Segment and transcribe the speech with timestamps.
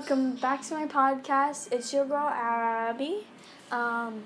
[0.00, 1.70] welcome back to my podcast.
[1.70, 3.26] It's your girl Abby.
[3.70, 4.22] Um,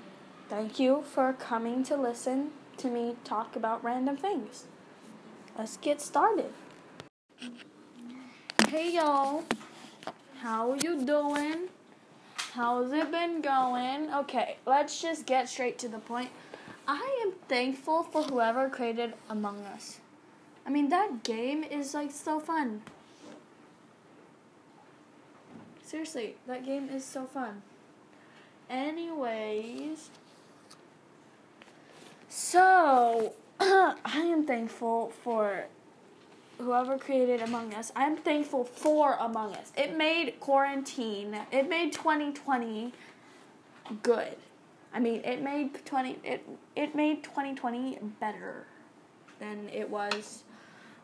[0.47, 4.67] thank you for coming to listen to me talk about random things.
[5.57, 6.53] Let's get started.
[8.69, 9.43] Hey y'all,
[10.39, 11.67] how you doing?
[12.53, 14.13] How's it been going?
[14.13, 16.29] Okay, let's just get straight to the point.
[16.87, 19.99] I am thankful for whoever created Among Us.
[20.65, 22.83] I mean, that game is like so fun.
[25.95, 27.61] Seriously, that game is so fun.
[28.69, 30.09] Anyways,
[32.27, 33.31] so
[33.61, 35.67] I am thankful for
[36.57, 37.93] whoever created Among Us.
[37.95, 39.71] I'm thankful for Among Us.
[39.77, 42.91] It made quarantine, it made 2020
[44.03, 44.35] good.
[44.93, 48.65] I mean, it made 20 it it made 2020 better
[49.39, 50.43] than it was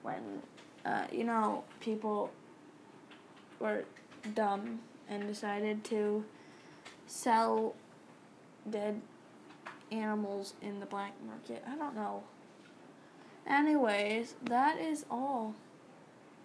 [0.02, 0.42] when
[0.84, 2.30] uh, you know people
[3.58, 3.86] were
[4.34, 6.24] dumb and decided to
[7.08, 7.76] sell
[8.70, 9.02] dead
[9.92, 11.64] animals in the black market.
[11.68, 12.24] I don't know.
[13.48, 15.56] Anyways, that is all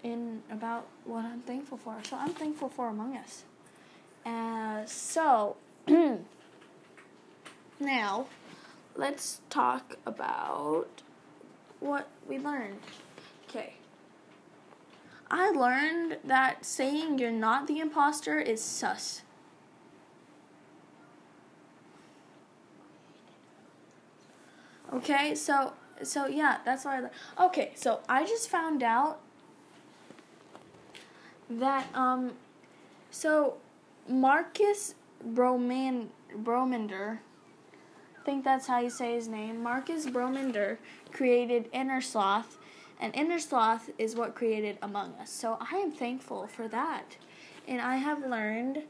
[0.03, 1.97] in about what I'm thankful for.
[2.03, 3.45] So I'm thankful for Among Us.
[4.25, 5.57] Uh, so
[7.81, 8.27] now
[8.97, 11.03] let's talk about
[11.81, 12.81] what we learned.
[13.49, 13.75] Okay.
[15.31, 19.23] I learned that saying you're not the imposter is sus.
[24.93, 27.47] Okay, so so yeah, that's why I.
[27.47, 29.21] Okay, so I just found out
[31.51, 32.33] that um
[33.11, 33.57] so
[34.09, 37.19] Marcus Broman Brominder
[38.21, 39.63] I think that's how you say his name.
[39.63, 40.79] Marcus Brominder
[41.13, 42.59] created Innersloth
[43.01, 45.31] and Innersloth is what created Among Us.
[45.31, 47.17] So I am thankful for that.
[47.69, 48.83] And I have learned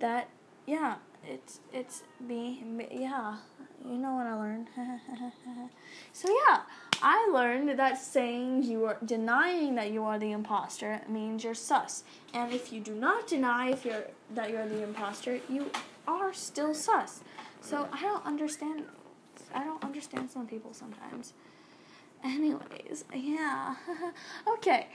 [0.00, 0.28] that,
[0.66, 3.36] yeah, it's it's me, me yeah,
[3.84, 4.68] you know what I learned.
[6.12, 6.62] so yeah,
[7.02, 12.04] I learned that saying you are denying that you are the imposter means you're sus.
[12.32, 15.70] And if you do not deny if you're that you're the imposter, you
[16.06, 17.20] are still sus.
[17.60, 18.84] So I don't understand
[19.54, 21.32] I don't understand some people sometimes.
[22.24, 23.74] Anyways, yeah.
[24.48, 24.88] okay.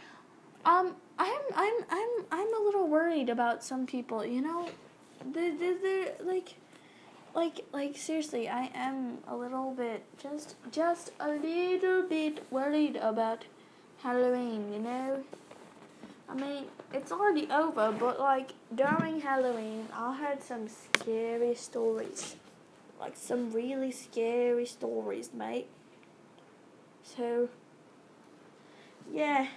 [0.66, 4.26] Um, I'm I'm I'm I'm a little worried about some people.
[4.26, 4.70] You know,
[5.34, 6.56] they they they're like,
[7.34, 13.46] like like seriously, I am a little bit just just a little bit worried about
[14.04, 14.72] Halloween.
[14.74, 15.24] You know.
[16.30, 22.38] I mean, it's already over, but like during Halloween, I heard some scary stories.
[23.00, 25.68] Like some really scary stories, mate.
[27.04, 27.50] So,
[29.12, 29.48] yeah.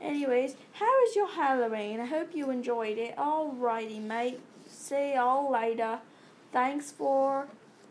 [0.00, 2.00] Anyways, how was your Halloween?
[2.00, 3.16] I hope you enjoyed it.
[3.16, 4.40] Alrighty, mate.
[4.68, 5.98] See y'all later.
[6.52, 7.48] Thanks for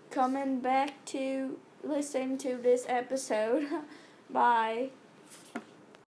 [0.09, 3.68] coming back to listen to this episode.
[4.30, 4.90] Bye.